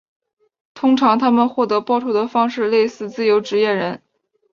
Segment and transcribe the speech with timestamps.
[0.73, 4.01] 通常他们获得报酬的方式类似自由职业人。